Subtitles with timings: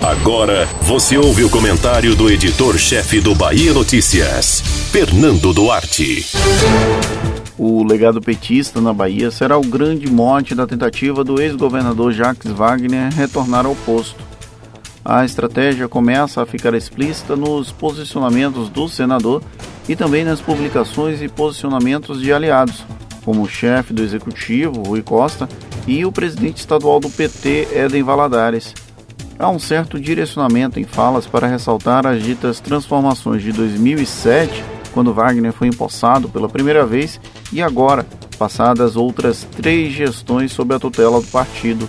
[0.00, 6.26] Agora você ouve o comentário do editor-chefe do Bahia Notícias, Fernando Duarte.
[7.58, 13.12] O legado petista na Bahia será o grande mote da tentativa do ex-governador Jacques Wagner
[13.12, 14.16] retornar ao posto.
[15.04, 19.42] A estratégia começa a ficar explícita nos posicionamentos do senador
[19.86, 22.84] e também nas publicações e posicionamentos de aliados,
[23.24, 25.46] como o chefe do executivo, Rui Costa,
[25.86, 28.72] e o presidente estadual do PT, Eden Valadares.
[29.40, 34.62] Há um certo direcionamento em falas para ressaltar as ditas transformações de 2007
[34.92, 37.18] quando Wagner foi empossado pela primeira vez,
[37.50, 38.06] e agora,
[38.38, 41.88] passadas outras três gestões sob a tutela do partido.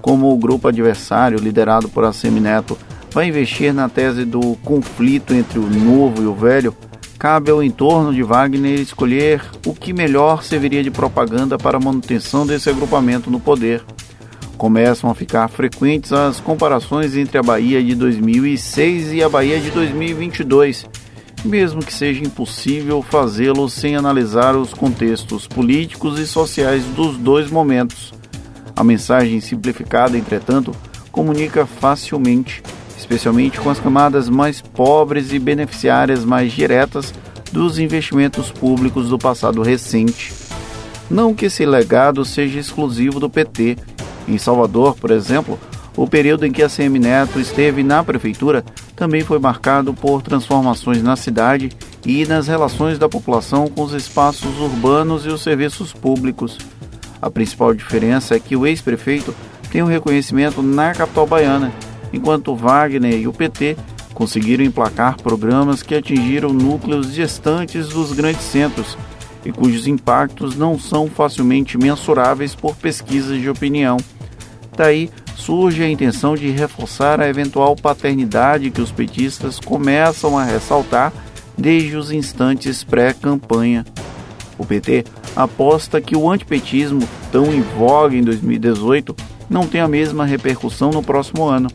[0.00, 2.78] Como o grupo adversário, liderado por Assemi Neto,
[3.10, 6.74] vai investir na tese do conflito entre o novo e o velho,
[7.18, 12.46] cabe ao entorno de Wagner escolher o que melhor serviria de propaganda para a manutenção
[12.46, 13.84] desse agrupamento no poder.
[14.60, 19.70] Começam a ficar frequentes as comparações entre a Bahia de 2006 e a Bahia de
[19.70, 20.84] 2022
[21.42, 28.12] mesmo que seja impossível fazê-lo sem analisar os contextos políticos e sociais dos dois momentos.
[28.76, 30.76] A mensagem simplificada, entretanto,
[31.10, 32.62] comunica facilmente,
[32.98, 37.14] especialmente com as camadas mais pobres e beneficiárias mais diretas
[37.50, 40.34] dos investimentos públicos do passado recente.
[41.10, 43.78] Não que esse legado seja exclusivo do PT.
[44.30, 45.58] Em Salvador, por exemplo,
[45.96, 48.64] o período em que a CM Neto esteve na prefeitura
[48.94, 51.70] também foi marcado por transformações na cidade
[52.06, 56.56] e nas relações da população com os espaços urbanos e os serviços públicos.
[57.20, 59.34] A principal diferença é que o ex-prefeito
[59.68, 61.72] tem um reconhecimento na capital baiana,
[62.12, 63.76] enquanto Wagner e o PT
[64.14, 68.96] conseguiram emplacar programas que atingiram núcleos distantes dos grandes centros
[69.44, 73.96] e cujos impactos não são facilmente mensuráveis por pesquisas de opinião.
[74.80, 81.12] Daí surge a intenção de reforçar a eventual paternidade que os petistas começam a ressaltar
[81.54, 83.84] desde os instantes pré-campanha.
[84.56, 85.04] O PT
[85.36, 89.14] aposta que o antipetismo, tão em voga em 2018,
[89.50, 91.68] não tem a mesma repercussão no próximo ano.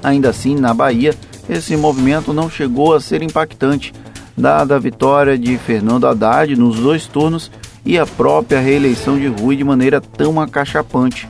[0.00, 1.16] Ainda assim, na Bahia,
[1.50, 3.92] esse movimento não chegou a ser impactante,
[4.36, 7.50] dada a vitória de Fernando Haddad nos dois turnos
[7.84, 11.28] e a própria reeleição de Rui de maneira tão acachapante.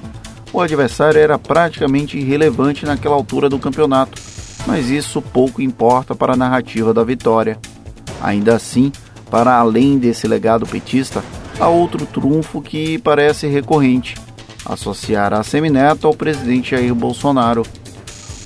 [0.52, 4.20] O adversário era praticamente irrelevante naquela altura do campeonato,
[4.66, 7.58] mas isso pouco importa para a narrativa da vitória.
[8.22, 8.90] Ainda assim,
[9.30, 11.22] para além desse legado petista,
[11.60, 14.16] há outro trunfo que parece recorrente:
[14.64, 17.64] associar a Semineto ao presidente Jair Bolsonaro.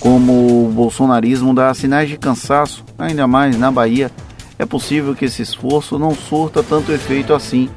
[0.01, 4.11] Como o bolsonarismo dá sinais de cansaço, ainda mais na Bahia,
[4.59, 7.71] é possível que esse esforço não surta tanto efeito assim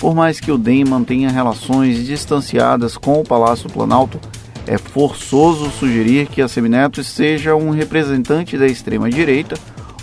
[0.00, 4.18] por mais que o DEM mantenha relações distanciadas com o Palácio Planalto,
[4.66, 9.56] é forçoso sugerir que a Semineto seja um representante da extrema-direita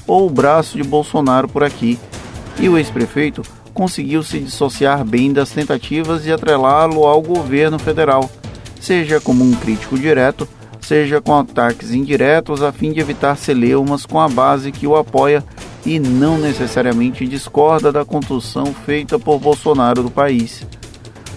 [0.05, 1.97] ou o braço de Bolsonaro por aqui,
[2.59, 3.41] e o ex-prefeito
[3.73, 8.29] conseguiu se dissociar bem das tentativas de atrelá-lo ao governo federal,
[8.79, 10.47] seja como um crítico direto,
[10.79, 15.43] seja com ataques indiretos a fim de evitar celeumas com a base que o apoia
[15.87, 20.67] e não necessariamente discorda da construção feita por Bolsonaro do país.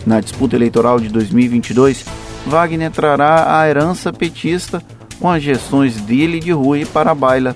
[0.04, 2.04] Na disputa eleitoral de 2022,
[2.48, 4.82] Wagner trará a herança petista
[5.20, 7.54] com as gestões dele de Rui para a baila.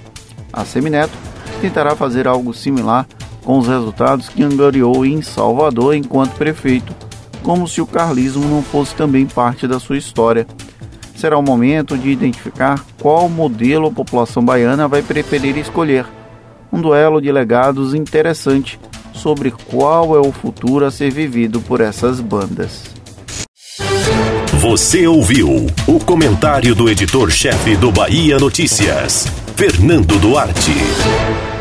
[0.53, 1.13] A Semineto
[1.61, 3.09] tentará fazer algo similar
[3.43, 6.95] com os resultados que angariou em Salvador enquanto prefeito,
[7.43, 10.47] como se o carlismo não fosse também parte da sua história.
[11.17, 16.07] Será o momento de identificar qual modelo a população baiana vai preferir escolher
[16.75, 18.81] um duelo de legados interessante
[19.13, 22.83] sobre qual é o futuro a ser vivido por essas bandas.
[24.61, 31.54] Você ouviu o comentário do editor-chefe do Bahia Notícias, Fernando Duarte.